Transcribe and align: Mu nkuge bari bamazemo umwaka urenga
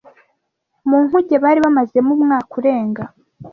Mu 0.89 0.97
nkuge 1.05 1.35
bari 1.43 1.59
bamazemo 1.65 2.11
umwaka 2.17 2.51
urenga 2.59 3.03